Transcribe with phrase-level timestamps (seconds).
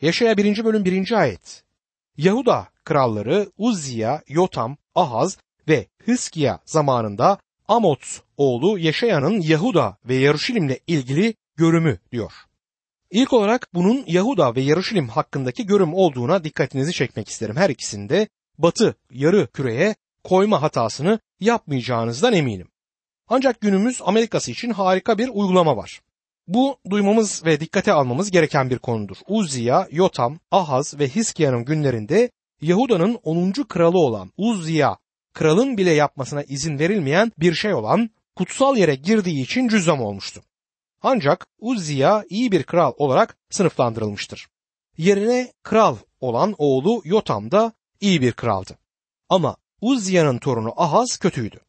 [0.00, 0.64] Yaşaya 1.
[0.64, 1.12] bölüm 1.
[1.12, 1.62] ayet.
[2.16, 5.38] Yahuda kralları Uzziya, Yotam, Ahaz
[5.68, 7.38] ve Hıskiya zamanında
[7.68, 12.32] Amot oğlu Yaşaya'nın Yahuda ve Yaruşilim'le ilgili görümü diyor.
[13.10, 17.56] İlk olarak bunun Yahuda ve Yaruşilim hakkındaki görüm olduğuna dikkatinizi çekmek isterim.
[17.56, 18.28] Her ikisinde
[18.58, 19.94] batı yarı küreye
[20.24, 22.68] koyma hatasını yapmayacağınızdan eminim.
[23.28, 26.00] Ancak günümüz Amerikası için harika bir uygulama var.
[26.48, 29.16] Bu duymamız ve dikkate almamız gereken bir konudur.
[29.26, 33.52] Uzziya, Yotam, Ahaz ve Hiskia'nın günlerinde Yahuda'nın 10.
[33.52, 34.96] kralı olan Uzziya,
[35.32, 40.42] kralın bile yapmasına izin verilmeyen bir şey olan kutsal yere girdiği için cüzzam olmuştu.
[41.02, 44.46] Ancak Uzziya iyi bir kral olarak sınıflandırılmıştır.
[44.98, 48.78] Yerine kral olan oğlu Yotam da iyi bir kraldı.
[49.28, 51.60] Ama Uzziya'nın torunu Ahaz kötüydü.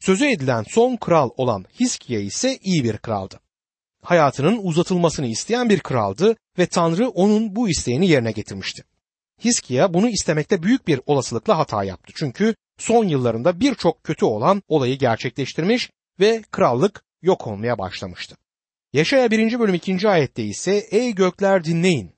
[0.00, 3.40] Sözü edilen son kral olan Hiskiya ise iyi bir kraldı.
[4.08, 8.84] Hayatının uzatılmasını isteyen bir kraldı ve Tanrı onun bu isteğini yerine getirmişti.
[9.44, 12.12] Hiskiya bunu istemekte büyük bir olasılıkla hata yaptı.
[12.16, 18.36] Çünkü son yıllarında birçok kötü olan olayı gerçekleştirmiş ve krallık yok olmaya başlamıştı.
[18.92, 19.58] Yaşaya 1.
[19.58, 20.08] bölüm 2.
[20.08, 22.12] ayette ise ey gökler dinleyin.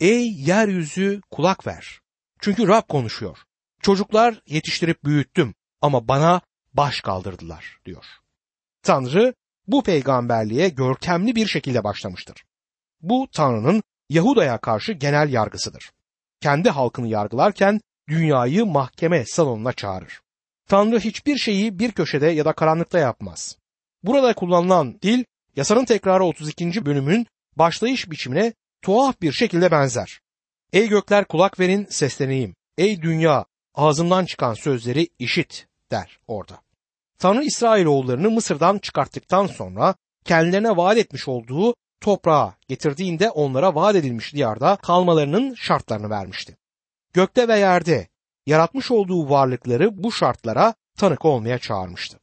[0.00, 2.00] Ey yeryüzü kulak ver.
[2.40, 3.38] Çünkü Rab konuşuyor.
[3.82, 6.40] Çocuklar yetiştirip büyüttüm ama bana
[6.72, 8.04] baş kaldırdılar diyor.
[8.82, 9.34] Tanrı
[9.72, 12.44] bu peygamberliğe görkemli bir şekilde başlamıştır.
[13.02, 15.90] Bu Tanrı'nın Yahuda'ya karşı genel yargısıdır.
[16.40, 20.20] Kendi halkını yargılarken dünyayı mahkeme salonuna çağırır.
[20.68, 23.56] Tanrı hiçbir şeyi bir köşede ya da karanlıkta yapmaz.
[24.02, 25.24] Burada kullanılan dil
[25.56, 26.86] yasanın tekrarı 32.
[26.86, 30.20] bölümün başlayış biçimine tuhaf bir şekilde benzer.
[30.72, 32.54] Ey gökler kulak verin sesleneyim.
[32.78, 36.60] Ey dünya ağzımdan çıkan sözleri işit der orada.
[37.20, 44.76] Tanrı İsrailoğullarını Mısır'dan çıkarttıktan sonra kendilerine vaat etmiş olduğu toprağa getirdiğinde onlara vaat edilmiş diyarda
[44.76, 46.56] kalmalarının şartlarını vermişti.
[47.12, 48.08] Gökte ve yerde
[48.46, 52.18] yaratmış olduğu varlıkları bu şartlara tanık olmaya çağırmıştı.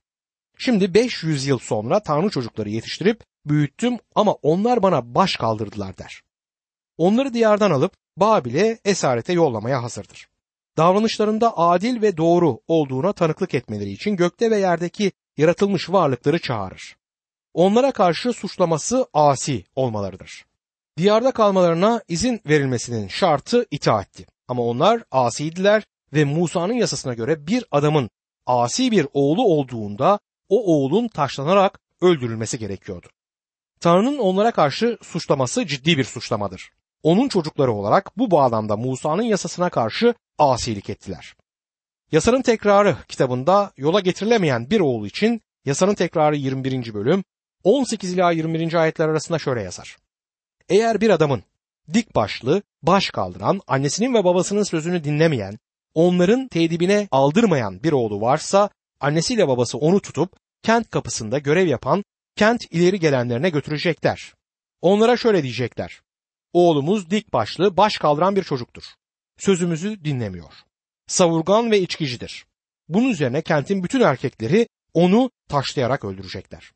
[0.58, 6.22] Şimdi 500 yıl sonra Tanrı çocukları yetiştirip büyüttüm ama onlar bana baş kaldırdılar der.
[6.98, 10.28] Onları diyardan alıp Babil'e esarete yollamaya hazırdır.
[10.78, 16.96] Davranışlarında adil ve doğru olduğuna tanıklık etmeleri için gökte ve yerdeki yaratılmış varlıkları çağırır.
[17.54, 20.46] Onlara karşı suçlaması asi olmalarıdır.
[20.98, 24.26] Diyarda kalmalarına izin verilmesinin şartı itaatti.
[24.48, 25.84] Ama onlar asiydiler
[26.14, 28.10] ve Musa'nın yasasına göre bir adamın
[28.46, 33.08] asi bir oğlu olduğunda o oğlun taşlanarak öldürülmesi gerekiyordu.
[33.80, 36.72] Tanrı'nın onlara karşı suçlaması ciddi bir suçlamadır.
[37.08, 41.36] Onun çocukları olarak bu bağlamda Musa'nın yasasına karşı asilik ettiler.
[42.12, 46.94] Yasanın tekrarı kitabında yola getirilemeyen bir oğul için yasanın tekrarı 21.
[46.94, 47.24] bölüm
[47.64, 48.74] 18 ila 21.
[48.74, 49.98] ayetler arasında şöyle yazar.
[50.70, 51.44] Eğer bir adamın
[51.94, 55.60] dik başlı, baş kaldıran, annesinin ve babasının sözünü dinlemeyen,
[55.94, 58.70] onların tedibine aldırmayan bir oğlu varsa
[59.00, 62.04] annesiyle babası onu tutup kent kapısında görev yapan
[62.36, 64.34] kent ileri gelenlerine götürecekler.
[64.82, 66.02] Onlara şöyle diyecekler.
[66.58, 68.84] Oğlumuz dik başlı, baş kaldıran bir çocuktur.
[69.38, 70.54] Sözümüzü dinlemiyor.
[71.08, 72.46] Savurgan ve içkicidir.
[72.90, 76.72] Bunun üzerine kentin bütün erkekleri onu taşlayarak öldürecekler.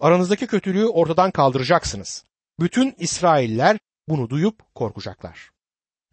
[0.00, 2.24] Aranızdaki kötülüğü ortadan kaldıracaksınız.
[2.60, 5.50] Bütün İsrailler bunu duyup korkacaklar.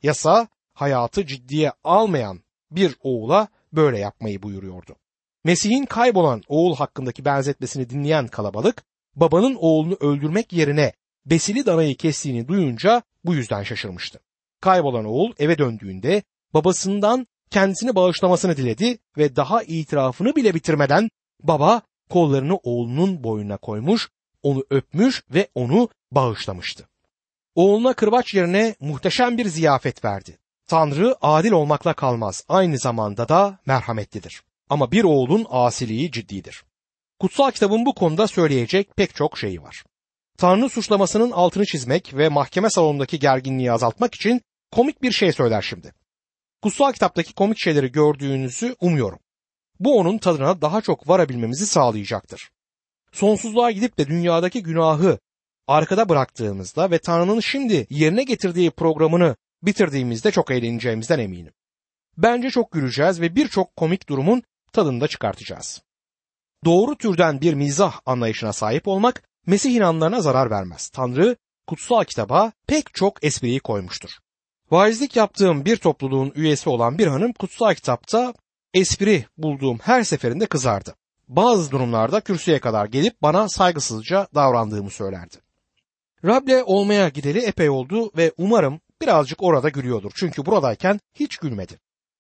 [0.04, 2.42] Yasa hayatı ciddiye almayan
[2.72, 4.96] bir oğula böyle yapmayı buyuruyordu.
[5.44, 8.84] Mesih'in kaybolan oğul hakkındaki benzetmesini dinleyen kalabalık
[9.16, 10.94] babanın oğlunu öldürmek yerine
[11.26, 14.20] besili danayı kestiğini duyunca bu yüzden şaşırmıştı.
[14.62, 16.24] Kaybolan oğul eve döndüğünde
[16.54, 21.10] babasından kendisini bağışlamasını diledi ve daha itirafını bile bitirmeden
[21.44, 24.10] baba kollarını oğlunun boynuna koymuş,
[24.44, 26.88] onu öpmüş ve onu bağışlamıştı.
[27.56, 30.38] Oğluna kırbaç yerine muhteşem bir ziyafet verdi.
[30.68, 34.44] Tanrı adil olmakla kalmaz, aynı zamanda da merhametlidir.
[34.70, 36.64] Ama bir oğulun asiliği ciddidir.
[37.20, 39.84] Kutsal kitabın bu konuda söyleyecek pek çok şeyi var.
[40.38, 45.94] Tanrı suçlamasının altını çizmek ve mahkeme salonundaki gerginliği azaltmak için komik bir şey söyler şimdi.
[46.62, 49.20] Kutsal kitaptaki komik şeyleri gördüğünüzü umuyorum.
[49.80, 52.50] Bu onun tadına daha çok varabilmemizi sağlayacaktır.
[53.12, 55.20] Sonsuzluğa gidip de dünyadaki günahı
[55.68, 61.54] arkada bıraktığımızda ve Tanrı'nın şimdi yerine getirdiği programını bitirdiğimizde çok eğleneceğimizden eminim.
[62.18, 64.44] Bence çok güleceğiz ve birçok komik durumun
[64.74, 65.82] tadını da çıkartacağız.
[66.66, 70.90] Doğru türden bir mizah anlayışına sahip olmak Mesih inanlarına zarar vermez.
[70.90, 71.36] Tanrı
[71.68, 74.10] kutsal kitaba pek çok espriyi koymuştur.
[74.72, 78.34] Vaizlik yaptığım bir topluluğun üyesi olan bir hanım kutsal kitapta
[78.74, 80.96] espri bulduğum her seferinde kızardı.
[81.28, 85.36] Bazı durumlarda kürsüye kadar gelip bana saygısızca davrandığımı söylerdi.
[86.26, 90.12] Rab'le olmaya gideli epey oldu ve umarım birazcık orada gülüyordur.
[90.16, 91.80] Çünkü buradayken hiç gülmedi.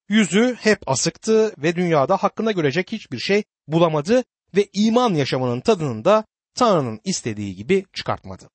[0.10, 4.24] Yüzü hep asıktı ve dünyada hakkında görecek hiçbir şey bulamadı
[4.56, 6.26] ve iman yaşamının tadını da
[6.57, 8.50] Tanrı'nın istediği gibi çıkartmadı.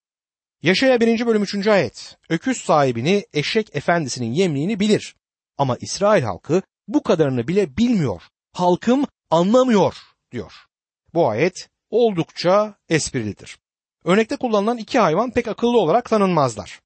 [0.63, 1.27] Yaşaya 1.
[1.27, 1.67] bölüm 3.
[1.67, 2.17] ayet.
[2.29, 5.17] Öküz sahibini eşek efendisinin yemliğini bilir.
[5.59, 8.23] Ama İsrail halkı bu kadarını bile bilmiyor.
[8.53, 9.97] Halkım anlamıyor
[10.33, 10.53] diyor.
[11.15, 13.59] Bu ayet oldukça esprilidir.
[14.05, 16.81] Örnekte kullanılan iki hayvan pek akıllı olarak tanınmazlar.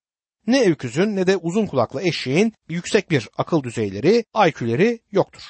[0.47, 5.43] Ne öküzün ne de uzun kulaklı eşeğin yüksek bir akıl düzeyleri, IQ'leri yoktur.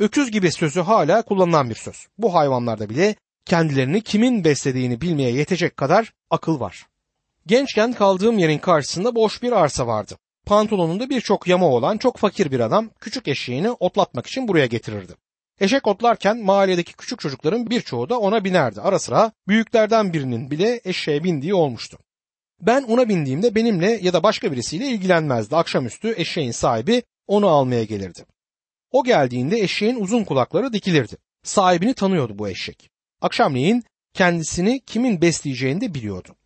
[0.00, 2.06] Öküz gibi sözü hala kullanılan bir söz.
[2.18, 3.16] Bu hayvanlarda bile
[3.46, 6.86] kendilerini kimin beslediğini bilmeye yetecek kadar akıl var.
[7.46, 10.18] Gençken kaldığım yerin karşısında boş bir arsa vardı.
[10.46, 15.12] Pantolonunda birçok yama olan çok fakir bir adam küçük eşeğini otlatmak için buraya getirirdi.
[15.60, 18.80] Eşek otlarken mahalledeki küçük çocukların birçoğu da ona binerdi.
[18.80, 21.98] Ara sıra büyüklerden birinin bile eşeğe bindiği olmuştu.
[22.60, 25.56] Ben ona bindiğimde benimle ya da başka birisiyle ilgilenmezdi.
[25.56, 28.24] Akşamüstü eşeğin sahibi onu almaya gelirdi.
[28.90, 31.16] O geldiğinde eşeğin uzun kulakları dikilirdi.
[31.42, 32.90] Sahibini tanıyordu bu eşek.
[33.20, 33.84] Akşamleyin
[34.14, 36.36] kendisini kimin besleyeceğini de biliyordu.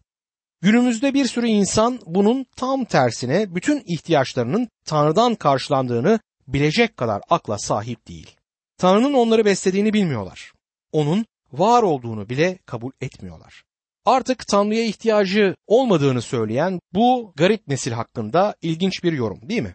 [0.63, 8.09] Günümüzde bir sürü insan bunun tam tersine bütün ihtiyaçlarının Tanrı'dan karşılandığını bilecek kadar akla sahip
[8.09, 8.37] değil.
[8.79, 10.53] Tanrı'nın onları beslediğini bilmiyorlar.
[10.93, 13.65] Onun var olduğunu bile kabul etmiyorlar.
[14.05, 19.75] Artık Tanrı'ya ihtiyacı olmadığını söyleyen bu garip nesil hakkında ilginç bir yorum değil mi?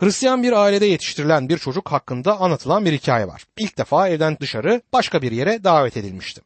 [0.00, 3.44] Hristiyan bir ailede yetiştirilen bir çocuk hakkında anlatılan bir hikaye var.
[3.58, 6.40] İlk defa evden dışarı başka bir yere davet edilmişti.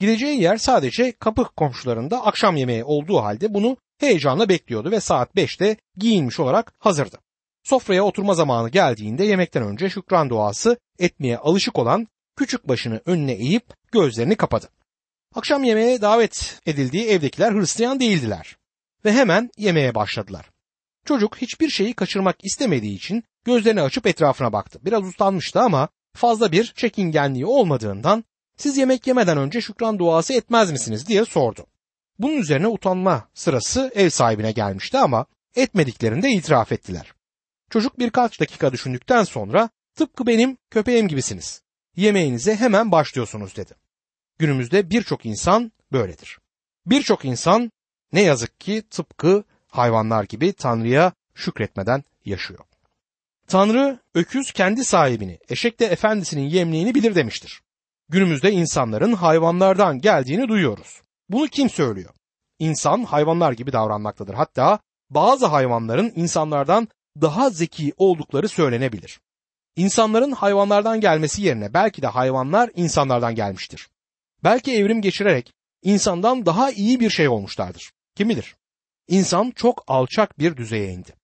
[0.00, 5.76] Gideceği yer sadece kapı komşularında akşam yemeği olduğu halde bunu heyecanla bekliyordu ve saat 5'te
[5.96, 7.18] giyinmiş olarak hazırdı.
[7.62, 13.64] Sofraya oturma zamanı geldiğinde yemekten önce şükran duası etmeye alışık olan küçük başını önüne eğip
[13.92, 14.68] gözlerini kapadı.
[15.34, 18.56] Akşam yemeğe davet edildiği evdekiler Hristiyan değildiler
[19.04, 20.53] ve hemen yemeğe başladılar.
[21.04, 24.78] Çocuk hiçbir şeyi kaçırmak istemediği için gözlerini açıp etrafına baktı.
[24.84, 28.24] Biraz ustanmıştı ama fazla bir çekingenliği olmadığından
[28.56, 31.66] siz yemek yemeden önce şükran duası etmez misiniz diye sordu.
[32.18, 37.12] Bunun üzerine utanma sırası ev sahibine gelmişti ama etmediklerini de itiraf ettiler.
[37.70, 41.62] Çocuk birkaç dakika düşündükten sonra tıpkı benim köpeğim gibisiniz.
[41.96, 43.74] Yemeğinize hemen başlıyorsunuz dedi.
[44.38, 46.38] Günümüzde birçok insan böyledir.
[46.86, 47.72] Birçok insan
[48.12, 49.44] ne yazık ki tıpkı
[49.76, 52.64] hayvanlar gibi Tanrı'ya şükretmeden yaşıyor.
[53.46, 57.62] Tanrı öküz kendi sahibini, eşek de efendisinin yemliğini bilir demiştir.
[58.08, 61.02] Günümüzde insanların hayvanlardan geldiğini duyuyoruz.
[61.28, 62.10] Bunu kim söylüyor?
[62.58, 64.34] İnsan hayvanlar gibi davranmaktadır.
[64.34, 64.78] Hatta
[65.10, 66.88] bazı hayvanların insanlardan
[67.20, 69.20] daha zeki oldukları söylenebilir.
[69.76, 73.88] İnsanların hayvanlardan gelmesi yerine belki de hayvanlar insanlardan gelmiştir.
[74.44, 77.92] Belki evrim geçirerek insandan daha iyi bir şey olmuşlardır.
[78.16, 78.56] Kim bilir?
[79.08, 81.14] İnsan çok alçak bir düzeye indi.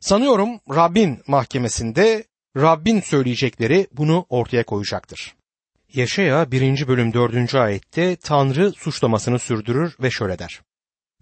[0.00, 2.24] Sanıyorum Rabbin mahkemesinde
[2.56, 5.34] Rabbin söyleyecekleri bunu ortaya koyacaktır.
[5.94, 6.88] Yaşaya 1.
[6.88, 7.54] bölüm 4.
[7.54, 10.60] ayette Tanrı suçlamasını sürdürür ve şöyle der.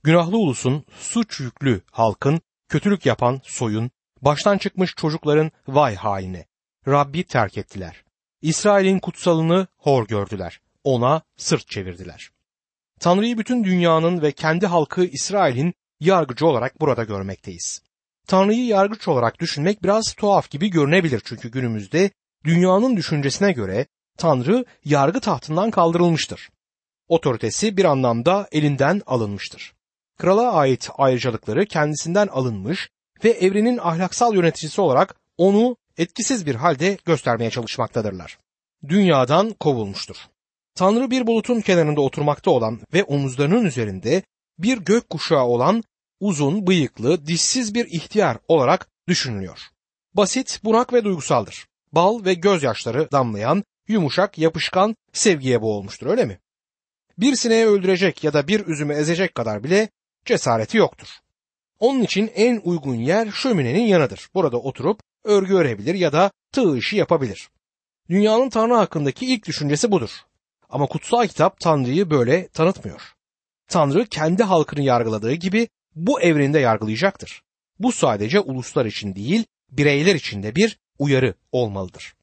[0.03, 3.91] Günahlı ulusun, suç yüklü halkın, kötülük yapan soyun,
[4.23, 6.47] baştan çıkmış çocukların vay haline.
[6.89, 8.05] Rabbi terk ettiler.
[8.43, 10.61] İsrail'in kutsalını hor gördüler.
[10.85, 12.31] Ona sırt çevirdiler.
[13.01, 17.83] Tanrı'yı bütün dünyanın ve kendi halkı İsrail'in yargıcı olarak burada görmekteyiz.
[18.27, 22.11] Tanrı'yı yargıç olarak düşünmek biraz tuhaf gibi görünebilir çünkü günümüzde
[22.45, 23.87] dünyanın düşüncesine göre
[24.19, 26.51] Tanrı yargı tahtından kaldırılmıştır.
[27.09, 29.75] Otoritesi bir anlamda elinden alınmıştır.
[30.19, 32.91] Krala ait ayrıcalıkları kendisinden alınmış
[33.25, 38.39] ve evrenin ahlaksal yöneticisi olarak onu etkisiz bir halde göstermeye çalışmaktadırlar.
[38.89, 40.17] Dünyadan kovulmuştur.
[40.75, 44.23] Tanrı bir bulutun kenarında oturmakta olan ve omuzlarının üzerinde
[44.59, 45.83] bir gök kuşağı olan
[46.23, 49.59] uzun, bıyıklı, dişsiz bir ihtiyar olarak düşünülüyor.
[50.15, 51.67] Basit, burak ve duygusaldır.
[51.93, 56.39] Bal ve gözyaşları damlayan, yumuşak, yapışkan sevgiye boğulmuştur öyle mi?
[57.19, 59.89] Bir sineği öldürecek ya da bir üzümü ezecek kadar bile
[60.25, 61.09] cesareti yoktur.
[61.79, 64.29] Onun için en uygun yer şöminenin yanıdır.
[64.35, 67.49] Burada oturup örgü örebilir ya da tığ işi yapabilir.
[68.11, 70.11] Dünyanın Tanrı hakkındaki ilk düşüncesi budur.
[70.71, 73.13] Ama kutsal kitap Tanrı'yı böyle tanıtmıyor.
[73.69, 77.43] Tanrı kendi halkını yargıladığı gibi bu evrende yargılayacaktır.
[77.79, 82.15] Bu sadece uluslar için değil, bireyler için de bir uyarı olmalıdır.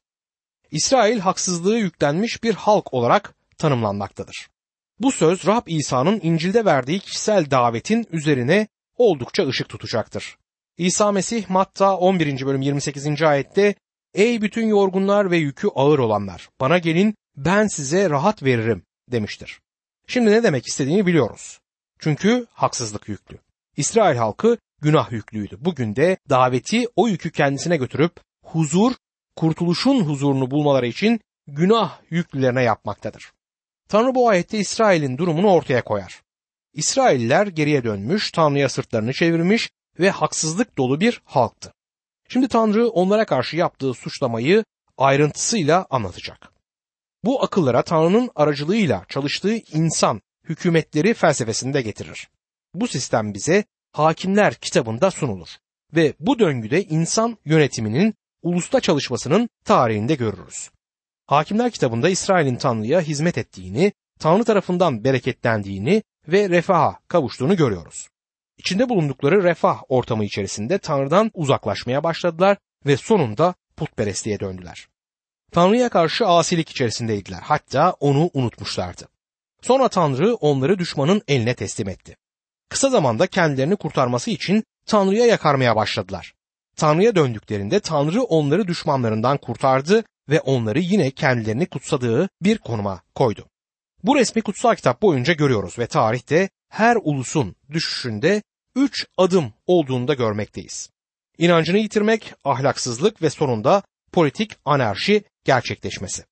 [0.70, 4.48] İsrail haksızlığı yüklenmiş bir halk olarak tanımlanmaktadır.
[5.00, 10.36] Bu söz Rab İsa'nın İncil'de verdiği kişisel davetin üzerine oldukça ışık tutacaktır.
[10.78, 12.46] İsa Mesih Matta 11.
[12.46, 13.22] bölüm 28.
[13.22, 13.74] ayette
[14.14, 19.60] Ey bütün yorgunlar ve yükü ağır olanlar bana gelin ben size rahat veririm demiştir.
[20.06, 21.60] Şimdi ne demek istediğini biliyoruz.
[21.98, 23.38] Çünkü haksızlık yüklü.
[23.80, 25.56] İsrail halkı günah yüklüydü.
[25.60, 28.12] Bugün de daveti o yükü kendisine götürüp
[28.44, 28.92] huzur,
[29.36, 33.32] kurtuluşun huzurunu bulmaları için günah yüklülerine yapmaktadır.
[33.88, 36.22] Tanrı bu ayette İsrail'in durumunu ortaya koyar.
[36.74, 41.72] İsrailler geriye dönmüş, Tanrı'ya sırtlarını çevirmiş ve haksızlık dolu bir halktı.
[42.28, 44.64] Şimdi Tanrı onlara karşı yaptığı suçlamayı
[44.98, 46.52] ayrıntısıyla anlatacak.
[47.24, 52.28] Bu akıllara Tanrı'nın aracılığıyla çalıştığı insan hükümetleri felsefesini de getirir.
[52.74, 55.48] Bu sistem bize Hakimler kitabında sunulur
[55.94, 60.70] ve bu döngüde insan yönetiminin ulusta çalışmasının tarihinde görürüz.
[61.26, 68.08] Hakimler kitabında İsrail'in Tanrı'ya hizmet ettiğini, Tanrı tarafından bereketlendiğini ve refaha kavuştuğunu görüyoruz.
[68.58, 74.88] İçinde bulundukları refah ortamı içerisinde Tanrı'dan uzaklaşmaya başladılar ve sonunda putperestliğe döndüler.
[75.52, 77.40] Tanrı'ya karşı asilik içerisindeydiler.
[77.42, 79.08] Hatta onu unutmuşlardı.
[79.62, 82.16] Sonra Tanrı onları düşmanın eline teslim etti.
[82.70, 86.34] Kısa zamanda kendilerini kurtarması için Tanrı'ya yakarmaya başladılar.
[86.76, 93.46] Tanrı'ya döndüklerinde Tanrı onları düşmanlarından kurtardı ve onları yine kendilerini kutsadığı bir konuma koydu.
[94.04, 98.42] Bu resmi kutsal kitap boyunca görüyoruz ve tarihte her ulusun düşüşünde
[98.76, 100.90] üç adım olduğunu da görmekteyiz.
[101.38, 106.24] İnancını yitirmek, ahlaksızlık ve sonunda politik anarşi gerçekleşmesi.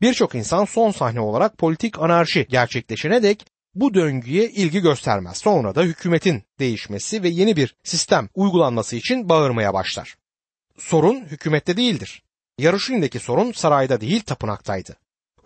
[0.00, 5.36] Birçok insan son sahne olarak politik anarşi gerçekleşene dek bu döngüye ilgi göstermez.
[5.36, 10.14] Sonra da hükümetin değişmesi ve yeni bir sistem uygulanması için bağırmaya başlar.
[10.78, 12.22] Sorun hükümette değildir.
[12.58, 14.96] Yarışin'deki sorun sarayda değil tapınaktaydı.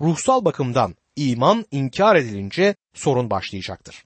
[0.00, 4.04] Ruhsal bakımdan iman inkar edilince sorun başlayacaktır.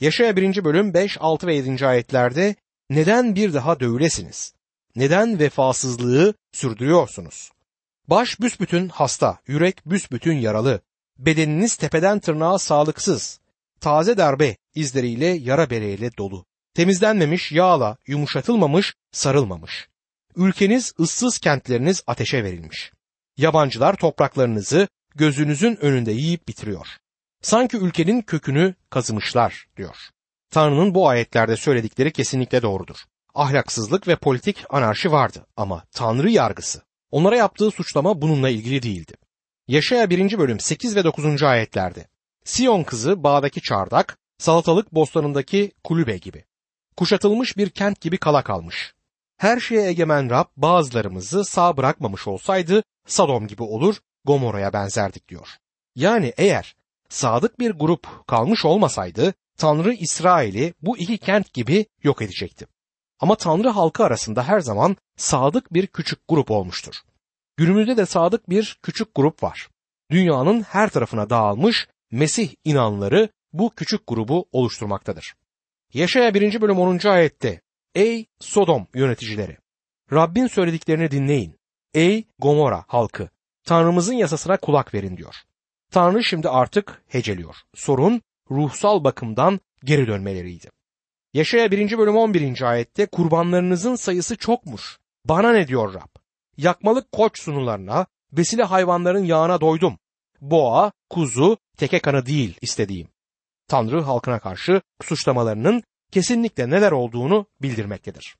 [0.00, 0.64] Yaşaya 1.
[0.64, 1.86] bölüm 5, 6 ve 7.
[1.86, 2.54] ayetlerde
[2.90, 4.54] neden bir daha dövülesiniz?
[4.96, 7.50] Neden vefasızlığı sürdürüyorsunuz?
[8.08, 10.80] Baş büsbütün hasta, yürek büsbütün yaralı,
[11.18, 13.40] bedeniniz tepeden tırnağa sağlıksız,
[13.80, 16.44] taze darbe izleriyle yara bereyle dolu.
[16.74, 19.88] Temizlenmemiş, yağla, yumuşatılmamış, sarılmamış.
[20.36, 22.92] Ülkeniz ıssız kentleriniz ateşe verilmiş.
[23.36, 26.86] Yabancılar topraklarınızı gözünüzün önünde yiyip bitiriyor.
[27.42, 29.96] Sanki ülkenin kökünü kazımışlar diyor.
[30.50, 32.96] Tanrı'nın bu ayetlerde söyledikleri kesinlikle doğrudur.
[33.34, 36.82] Ahlaksızlık ve politik anarşi vardı ama Tanrı yargısı.
[37.10, 39.12] Onlara yaptığı suçlama bununla ilgili değildi.
[39.68, 40.38] Yaşaya 1.
[40.38, 41.42] bölüm 8 ve 9.
[41.42, 42.06] ayetlerde
[42.46, 46.44] Siyon kızı bağdaki çardak, salatalık bostanındaki kulübe gibi.
[46.96, 48.94] Kuşatılmış bir kent gibi kala kalmış.
[49.36, 55.48] Her şeye egemen Rab bazılarımızı sağ bırakmamış olsaydı Sadom gibi olur, Gomorra'ya benzerdik diyor.
[55.94, 56.76] Yani eğer
[57.08, 62.66] sadık bir grup kalmış olmasaydı Tanrı İsrail'i bu iki kent gibi yok edecekti.
[63.20, 66.94] Ama Tanrı halkı arasında her zaman sadık bir küçük grup olmuştur.
[67.56, 69.68] Günümüzde de sadık bir küçük grup var.
[70.10, 75.34] Dünyanın her tarafına dağılmış Mesih inanları bu küçük grubu oluşturmaktadır.
[75.94, 76.60] Yaşaya 1.
[76.60, 77.08] bölüm 10.
[77.08, 77.60] ayette
[77.94, 79.56] Ey Sodom yöneticileri!
[80.12, 81.56] Rabbin söylediklerini dinleyin.
[81.94, 83.28] Ey Gomora halkı!
[83.64, 85.34] Tanrımızın yasasına kulak verin diyor.
[85.90, 87.56] Tanrı şimdi artık heceliyor.
[87.74, 90.70] Sorun ruhsal bakımdan geri dönmeleriydi.
[91.34, 91.98] Yaşaya 1.
[91.98, 92.62] bölüm 11.
[92.62, 94.98] ayette kurbanlarınızın sayısı çokmuş.
[95.24, 96.20] Bana ne diyor Rab?
[96.56, 99.98] Yakmalık koç sunularına, besile hayvanların yağına doydum.
[100.50, 103.08] Boğa, kuzu, teke kanı değil istediğim.
[103.68, 108.36] Tanrı halkına karşı suçlamalarının kesinlikle neler olduğunu bildirmektedir.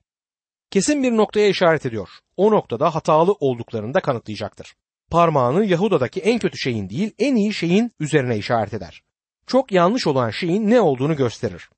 [0.71, 2.09] Kesin bir noktaya işaret ediyor.
[2.37, 4.75] O noktada hatalı olduklarını da kanıtlayacaktır.
[5.11, 9.01] Parmağını Yahuda'daki en kötü şeyin değil en iyi şeyin üzerine işaret eder.
[9.47, 11.69] Çok yanlış olan şeyin ne olduğunu gösterir.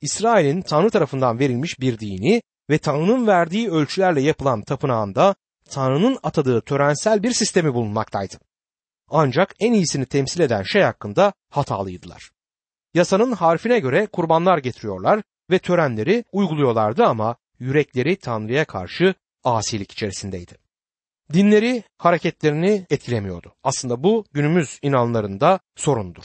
[0.00, 5.34] İsrail'in Tanrı tarafından verilmiş bir dini ve Tanrı'nın verdiği ölçülerle yapılan tapınağında
[5.70, 8.34] Tanrı'nın atadığı törensel bir sistemi bulunmaktaydı.
[9.14, 12.30] Ancak en iyisini temsil eden şey hakkında hatalıydılar.
[12.94, 19.14] Yasanın harfine göre kurbanlar getiriyorlar ve törenleri uyguluyorlardı ama yürekleri Tanrı'ya karşı
[19.44, 20.52] asilik içerisindeydi.
[21.32, 23.54] Dinleri hareketlerini etkilemiyordu.
[23.62, 26.24] Aslında bu günümüz inanlarında sorundur.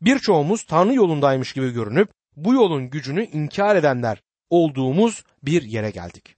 [0.00, 6.36] Birçoğumuz Tanrı yolundaymış gibi görünüp bu yolun gücünü inkar edenler olduğumuz bir yere geldik.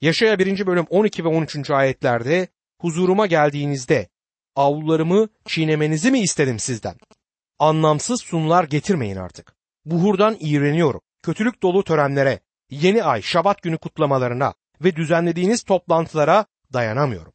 [0.00, 0.66] Yaşaya 1.
[0.66, 1.70] bölüm 12 ve 13.
[1.70, 2.48] ayetlerde
[2.80, 4.08] huzuruma geldiğinizde
[4.56, 6.96] avlularımı çiğnemenizi mi istedim sizden?
[7.58, 9.56] Anlamsız sunular getirmeyin artık.
[9.84, 11.00] Buhurdan iğreniyorum.
[11.22, 17.32] Kötülük dolu törenlere, yeni ay, şabat günü kutlamalarına ve düzenlediğiniz toplantılara dayanamıyorum.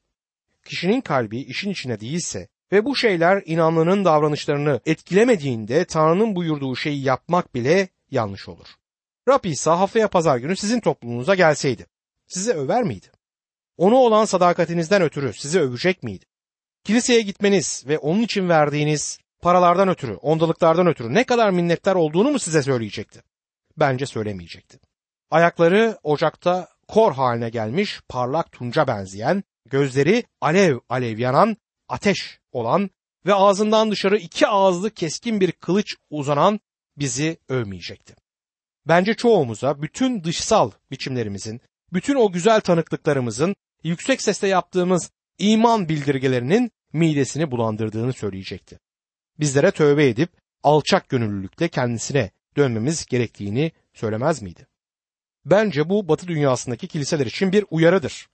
[0.65, 7.55] Kişinin kalbi işin içine değilse ve bu şeyler inanlının davranışlarını etkilemediğinde Tanrı'nın buyurduğu şeyi yapmak
[7.55, 8.67] bile yanlış olur.
[9.27, 11.85] Rab İsa haftaya pazar günü sizin topluluğunuza gelseydi,
[12.27, 13.07] size över miydi?
[13.77, 16.25] Onu olan sadakatinizden ötürü sizi övecek miydi?
[16.83, 22.39] Kiliseye gitmeniz ve onun için verdiğiniz paralardan ötürü, ondalıklardan ötürü ne kadar minnettar olduğunu mu
[22.39, 23.23] size söyleyecekti?
[23.77, 24.79] Bence söylemeyecekti.
[25.31, 31.57] Ayakları ocakta kor haline gelmiş parlak tunca benzeyen, gözleri alev alev yanan,
[31.89, 32.89] ateş olan
[33.25, 36.59] ve ağzından dışarı iki ağızlı keskin bir kılıç uzanan
[36.97, 38.15] bizi övmeyecekti.
[38.87, 41.61] Bence çoğumuza bütün dışsal biçimlerimizin,
[41.93, 48.79] bütün o güzel tanıklıklarımızın, yüksek sesle yaptığımız iman bildirgelerinin midesini bulandırdığını söyleyecekti.
[49.39, 50.29] Bizlere tövbe edip
[50.63, 54.67] alçak gönüllülükle kendisine dönmemiz gerektiğini söylemez miydi?
[55.45, 58.27] Bence bu Batı dünyasındaki kiliseler için bir uyarıdır.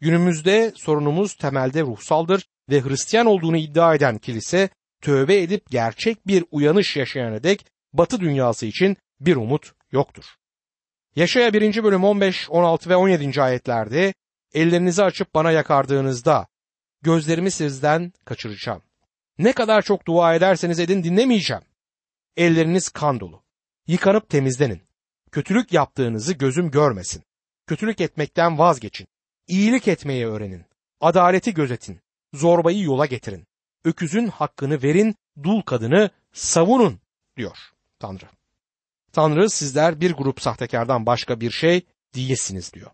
[0.00, 4.68] Günümüzde sorunumuz temelde ruhsaldır ve Hristiyan olduğunu iddia eden kilise
[5.02, 10.24] tövbe edip gerçek bir uyanış yaşayana dek Batı dünyası için bir umut yoktur.
[11.16, 11.84] Yaşaya 1.
[11.84, 13.42] bölüm 15, 16 ve 17.
[13.42, 14.14] ayetlerde
[14.54, 16.46] ellerinizi açıp bana yakardığınızda
[17.02, 18.82] gözlerimi sizden kaçıracağım.
[19.38, 21.62] Ne kadar çok dua ederseniz edin dinlemeyeceğim.
[22.36, 23.42] Elleriniz kan dolu.
[23.86, 24.82] Yıkanıp temizlenin.
[25.32, 27.22] Kötülük yaptığınızı gözüm görmesin.
[27.66, 29.06] Kötülük etmekten vazgeçin.
[29.46, 30.64] İyilik etmeyi öğrenin.
[31.00, 32.00] Adaleti gözetin.
[32.34, 33.46] Zorbayı yola getirin.
[33.84, 37.00] Öküzün hakkını verin, dul kadını savunun
[37.36, 37.56] diyor
[37.98, 38.24] Tanrı.
[39.12, 42.90] Tanrı sizler bir grup sahtekardan başka bir şey değilsiniz diyor.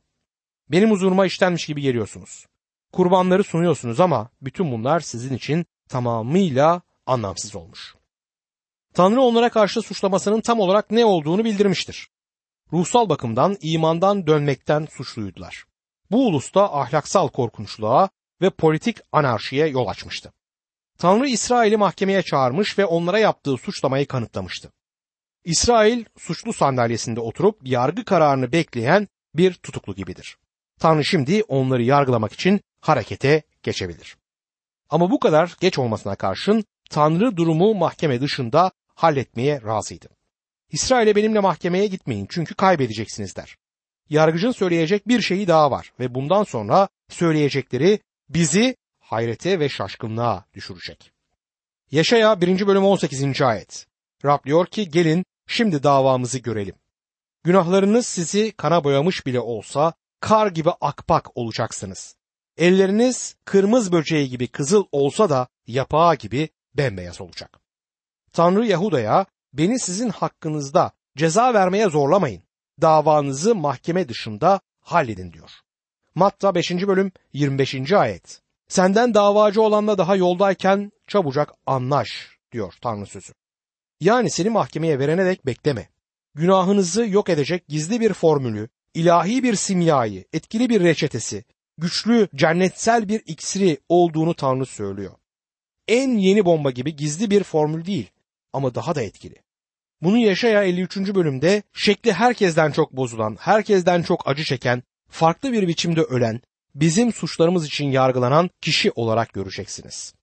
[0.70, 2.46] Benim huzuruma işlenmiş gibi geliyorsunuz.
[2.92, 7.94] Kurbanları sunuyorsunuz ama bütün bunlar sizin için tamamıyla anlamsız olmuş.
[8.94, 12.08] Tanrı onlara karşı suçlamasının tam olarak ne olduğunu bildirmiştir.
[12.72, 15.64] Ruhsal bakımdan imandan dönmekten suçluydular.
[16.10, 18.08] Bu ulusta ahlaksal korkunçluğa
[18.40, 20.32] ve politik anarşiye yol açmıştı.
[20.98, 24.72] Tanrı İsrail'i mahkemeye çağırmış ve onlara yaptığı suçlamayı kanıtlamıştı.
[25.44, 30.36] İsrail suçlu sandalyesinde oturup yargı kararını bekleyen bir tutuklu gibidir.
[30.80, 34.16] Tanrı şimdi onları yargılamak için harekete geçebilir.
[34.90, 40.08] Ama bu kadar geç olmasına karşın Tanrı durumu mahkeme dışında halletmeye razıydı.
[40.70, 43.56] İsrail'e benimle mahkemeye gitmeyin çünkü kaybedeceksiniz der.
[44.10, 51.12] Yargıcın söyleyecek bir şeyi daha var ve bundan sonra söyleyecekleri bizi hayrete ve şaşkınlığa düşürecek.
[51.90, 52.66] Yaşaya 1.
[52.66, 53.42] bölüm 18.
[53.42, 53.86] ayet.
[54.24, 56.74] Rab diyor ki gelin şimdi davamızı görelim.
[57.44, 59.92] Günahlarınız sizi kana boyamış bile olsa
[60.24, 62.16] kar gibi akpak olacaksınız.
[62.56, 67.60] Elleriniz kırmızı böceği gibi kızıl olsa da yapağı gibi bembeyaz olacak.
[68.32, 72.42] Tanrı Yahuda'ya beni sizin hakkınızda ceza vermeye zorlamayın.
[72.80, 75.50] Davanızı mahkeme dışında halledin diyor.
[76.14, 76.70] Matta 5.
[76.70, 77.92] bölüm 25.
[77.92, 78.40] ayet.
[78.68, 83.32] Senden davacı olanla daha yoldayken çabucak anlaş diyor Tanrı sözü.
[84.00, 85.88] Yani seni mahkemeye verene dek bekleme.
[86.34, 91.44] Günahınızı yok edecek gizli bir formülü, ilahi bir simyayı, etkili bir reçetesi,
[91.78, 95.12] güçlü cennetsel bir iksiri olduğunu Tanrı söylüyor.
[95.88, 98.10] En yeni bomba gibi gizli bir formül değil
[98.52, 99.34] ama daha da etkili.
[100.02, 100.96] Bunu Yaşaya 53.
[100.96, 106.40] bölümde şekli herkesten çok bozulan, herkesten çok acı çeken, farklı bir biçimde ölen,
[106.74, 110.14] bizim suçlarımız için yargılanan kişi olarak göreceksiniz.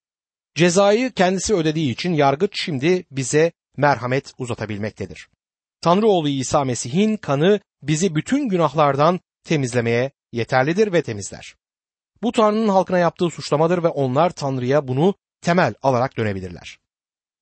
[0.55, 5.27] Cezayı kendisi ödediği için yargıç şimdi bize merhamet uzatabilmektedir.
[5.81, 11.55] Tanrı oğlu İsa Mesih'in kanı bizi bütün günahlardan temizlemeye yeterlidir ve temizler.
[12.23, 16.77] Bu Tanrı'nın halkına yaptığı suçlamadır ve onlar Tanrı'ya bunu temel alarak dönebilirler.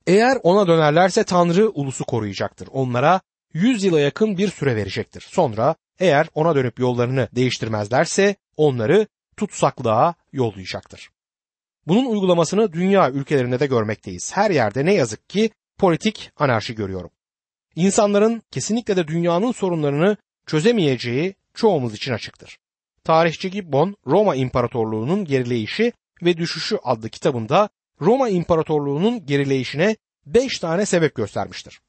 [0.07, 2.67] Eğer ona dönerlerse Tanrı ulusu koruyacaktır.
[2.71, 3.21] Onlara
[3.53, 5.21] 100 yıla yakın bir süre verecektir.
[5.29, 11.09] Sonra eğer ona dönüp yollarını değiştirmezlerse onları tutsaklığa yollayacaktır.
[11.87, 14.31] Bunun uygulamasını dünya ülkelerinde de görmekteyiz.
[14.33, 17.09] Her yerde ne yazık ki politik anarşi görüyorum.
[17.75, 22.57] İnsanların kesinlikle de dünyanın sorunlarını çözemeyeceği çoğumuz için açıktır.
[23.03, 27.69] Tarihçi Gibbon Roma İmparatorluğu'nun gerileyişi ve düşüşü adlı kitabında
[28.01, 31.79] Roma İmparatorluğu'nun gerileyişine beş tane sebep göstermiştir.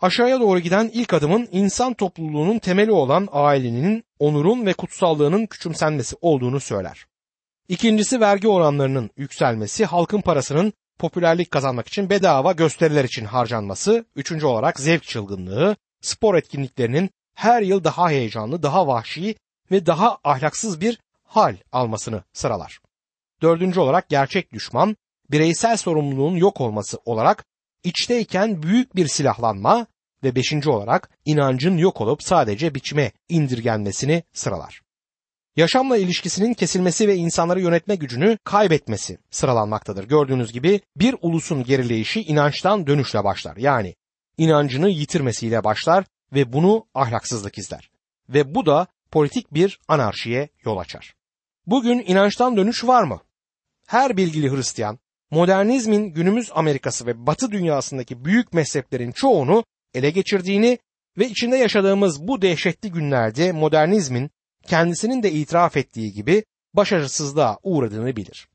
[0.00, 6.60] Aşağıya doğru giden ilk adımın insan topluluğunun temeli olan ailenin, onurun ve kutsallığının küçümsenmesi olduğunu
[6.60, 7.06] söyler.
[7.68, 14.80] İkincisi vergi oranlarının yükselmesi, halkın parasının popülerlik kazanmak için bedava gösteriler için harcanması, üçüncü olarak
[14.80, 19.34] zevk çılgınlığı, spor etkinliklerinin her yıl daha heyecanlı, daha vahşi
[19.70, 22.80] ve daha ahlaksız bir hal almasını sıralar.
[23.42, 24.96] Dördüncü olarak gerçek düşman,
[25.30, 27.44] bireysel sorumluluğun yok olması olarak
[27.84, 29.86] içteyken büyük bir silahlanma
[30.24, 34.85] ve beşinci olarak inancın yok olup sadece biçime indirgenmesini sıralar.
[35.56, 40.04] Yaşamla ilişkisinin kesilmesi ve insanları yönetme gücünü kaybetmesi sıralanmaktadır.
[40.04, 43.56] Gördüğünüz gibi bir ulusun gerileyişi inançtan dönüşle başlar.
[43.56, 43.94] Yani
[44.38, 47.90] inancını yitirmesiyle başlar ve bunu ahlaksızlık izler.
[48.28, 51.14] Ve bu da politik bir anarşiye yol açar.
[51.66, 53.20] Bugün inançtan dönüş var mı?
[53.86, 54.98] Her bilgili Hristiyan
[55.30, 59.64] modernizmin günümüz Amerikası ve Batı dünyasındaki büyük mezheplerin çoğunu
[59.94, 60.78] ele geçirdiğini
[61.18, 64.30] Ve içinde yaşadığımız bu dehşetli günlerde modernizmin
[64.66, 68.48] kendisinin de itiraf ettiği gibi başarısızlığa uğradığını bilir.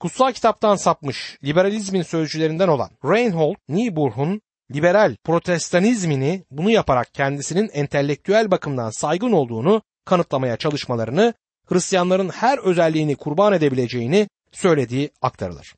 [0.00, 4.40] Kutsal kitaptan sapmış liberalizmin sözcülerinden olan Reinhold Niebuhr'un
[4.74, 11.34] liberal protestanizmini bunu yaparak kendisinin entelektüel bakımdan saygın olduğunu kanıtlamaya çalışmalarını
[11.66, 15.74] Hristiyanların her özelliğini kurban edebileceğini söylediği aktarılır.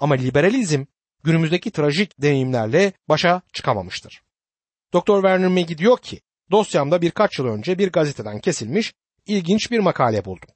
[0.00, 0.84] Ama liberalizm
[1.24, 4.22] günümüzdeki trajik deneyimlerle başa çıkamamıştır.
[4.94, 5.14] Dr.
[5.14, 8.94] Werner Maggie diyor ki, dosyamda birkaç yıl önce bir gazeteden kesilmiş
[9.26, 10.48] ilginç bir makale buldum.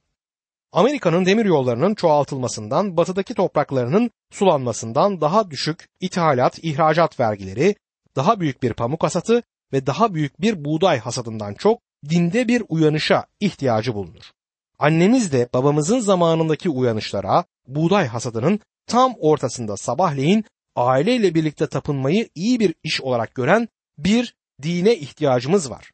[0.71, 7.75] Amerika'nın demir yollarının çoğaltılmasından, batıdaki topraklarının sulanmasından daha düşük ithalat, ihracat vergileri,
[8.15, 13.25] daha büyük bir pamuk hasatı ve daha büyük bir buğday hasadından çok dinde bir uyanışa
[13.39, 14.31] ihtiyacı bulunur.
[14.79, 22.75] Annemiz de babamızın zamanındaki uyanışlara, buğday hasadının tam ortasında sabahleyin aileyle birlikte tapınmayı iyi bir
[22.83, 25.91] iş olarak gören bir dine ihtiyacımız var.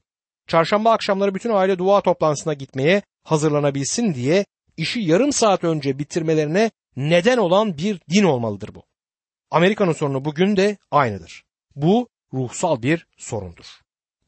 [0.47, 4.45] Çarşamba akşamları bütün aile dua toplantısına gitmeye hazırlanabilsin diye
[4.77, 8.83] işi yarım saat önce bitirmelerine neden olan bir din olmalıdır bu.
[9.51, 11.43] Amerika'nın sorunu bugün de aynıdır.
[11.75, 13.65] Bu ruhsal bir sorundur.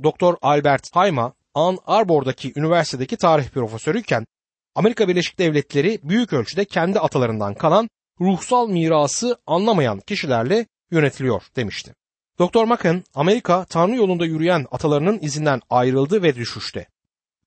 [0.04, 4.26] Doktor Albert Hayma, Ann Arbor'daki üniversitedeki tarih profesörüyken
[4.76, 7.90] Amerika Birleşik Devletleri büyük ölçüde kendi atalarından kalan
[8.22, 11.96] ruhsal mirası anlamayan kişilerle yönetiliyor demişti.
[12.40, 16.88] Doktor Macken, Amerika Tanrı yolunda yürüyen atalarının izinden ayrıldı ve düşüşte.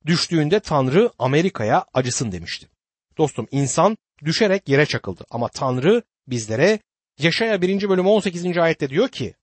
[0.06, 2.68] Düştüğünde Tanrı Amerika'ya acısın demişti.
[3.18, 6.78] Dostum insan düşerek yere çakıldı ama Tanrı bizlere
[7.18, 7.88] Yaşaya 1.
[7.88, 8.58] bölüm 18.
[8.58, 9.34] ayette diyor ki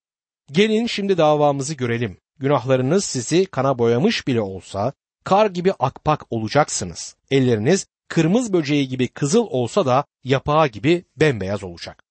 [0.51, 2.17] Gelin şimdi davamızı görelim.
[2.39, 7.15] Günahlarınız sizi kana boyamış bile olsa kar gibi akpak olacaksınız.
[7.31, 12.06] Elleriniz kırmızı böceği gibi kızıl olsa da yapağı gibi bembeyaz olacak.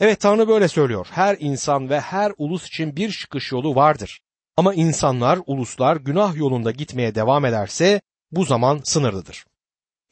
[0.00, 1.06] Evet Tanrı böyle söylüyor.
[1.10, 4.20] Her insan ve her ulus için bir çıkış yolu vardır.
[4.56, 8.00] Ama insanlar, uluslar günah yolunda gitmeye devam ederse
[8.32, 9.44] bu zaman sınırlıdır.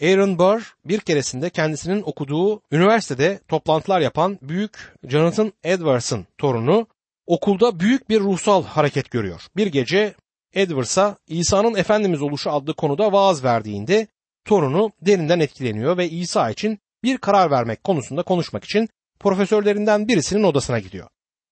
[0.02, 6.86] Aaron Burr bir keresinde kendisinin okuduğu üniversitede toplantılar yapan büyük Jonathan Edwards'ın torunu
[7.26, 9.46] okulda büyük bir ruhsal hareket görüyor.
[9.56, 10.14] Bir gece
[10.54, 14.06] Edwards'a İsa'nın Efendimiz oluşu adlı konuda vaaz verdiğinde
[14.44, 18.88] torunu derinden etkileniyor ve İsa için bir karar vermek konusunda konuşmak için
[19.20, 21.08] profesörlerinden birisinin odasına gidiyor.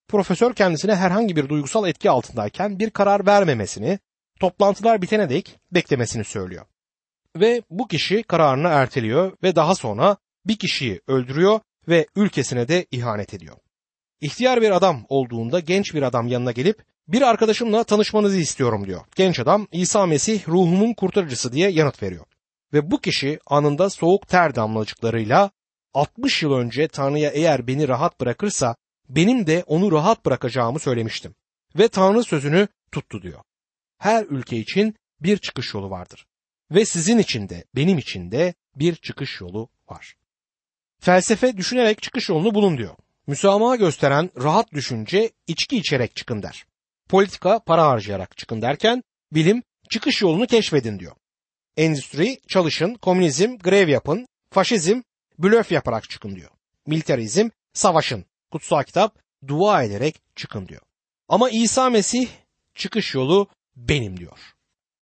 [0.09, 3.99] Profesör kendisine herhangi bir duygusal etki altındayken bir karar vermemesini,
[4.41, 6.67] toplantılar bitene dek beklemesini söylüyor.
[7.37, 13.35] Ve bu kişi kararını erteliyor ve daha sonra bir kişiyi öldürüyor ve ülkesine de ihanet
[13.35, 13.57] ediyor.
[14.21, 19.01] İhtiyar bir adam olduğunda genç bir adam yanına gelip bir arkadaşımla tanışmanızı istiyorum diyor.
[19.17, 22.25] Genç adam İsa Mesih ruhumun kurtarıcısı diye yanıt veriyor.
[22.73, 25.51] Ve bu kişi anında soğuk ter damlacıklarıyla
[25.95, 28.77] 60 yıl önce Tanrı'ya eğer beni rahat bırakırsa
[29.09, 31.35] benim de onu rahat bırakacağımı söylemiştim.
[31.79, 33.41] Ve Tanrı sözünü tuttu diyor.
[33.99, 36.27] Her ülke için bir çıkış yolu vardır.
[36.71, 40.17] Ve sizin için de benim için de bir çıkış yolu var.
[41.01, 42.97] Felsefe düşünerek çıkış yolunu bulun diyor.
[43.27, 46.65] Müsamaha gösteren rahat düşünce içki içerek çıkın der.
[47.09, 49.03] Politika para harcayarak çıkın derken
[49.33, 51.17] bilim çıkış yolunu keşfedin diyor.
[51.77, 55.01] Endüstri çalışın, komünizm grev yapın, faşizm
[55.39, 56.51] blöf yaparak çıkın diyor.
[56.87, 59.19] Militarizm savaşın, kutsal kitap
[59.49, 60.83] dua ederek çıkın diyor.
[61.29, 62.29] Ama İsa Mesih
[62.75, 64.54] çıkış yolu benim diyor.